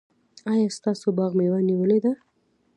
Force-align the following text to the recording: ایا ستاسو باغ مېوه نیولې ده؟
ایا 0.51 0.69
ستاسو 0.77 1.07
باغ 1.17 1.31
مېوه 1.39 1.59
نیولې 1.69 1.99
ده؟ 2.03 2.11